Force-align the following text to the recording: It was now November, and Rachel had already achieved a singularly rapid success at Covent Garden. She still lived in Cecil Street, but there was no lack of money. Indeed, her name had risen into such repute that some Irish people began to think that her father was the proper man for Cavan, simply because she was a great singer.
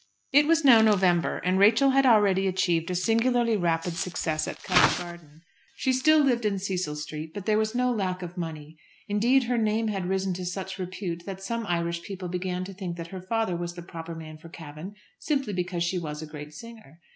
It 0.31 0.47
was 0.47 0.65
now 0.65 0.81
November, 0.81 1.37
and 1.37 1.59
Rachel 1.59 1.91
had 1.91 2.07
already 2.07 2.47
achieved 2.47 2.89
a 2.89 2.95
singularly 2.95 3.55
rapid 3.55 3.93
success 3.95 4.47
at 4.47 4.63
Covent 4.63 4.97
Garden. 4.97 5.41
She 5.75 5.93
still 5.93 6.17
lived 6.23 6.43
in 6.43 6.57
Cecil 6.57 6.95
Street, 6.95 7.35
but 7.35 7.45
there 7.45 7.59
was 7.59 7.75
no 7.75 7.91
lack 7.91 8.23
of 8.23 8.35
money. 8.35 8.77
Indeed, 9.07 9.43
her 9.43 9.59
name 9.59 9.89
had 9.89 10.09
risen 10.09 10.31
into 10.31 10.45
such 10.45 10.79
repute 10.79 11.21
that 11.27 11.43
some 11.43 11.67
Irish 11.67 12.01
people 12.01 12.29
began 12.29 12.63
to 12.63 12.73
think 12.73 12.97
that 12.97 13.09
her 13.13 13.21
father 13.21 13.55
was 13.55 13.75
the 13.75 13.83
proper 13.83 14.15
man 14.15 14.39
for 14.39 14.49
Cavan, 14.49 14.95
simply 15.19 15.53
because 15.53 15.83
she 15.83 15.99
was 15.99 16.23
a 16.23 16.25
great 16.25 16.51
singer. 16.51 16.99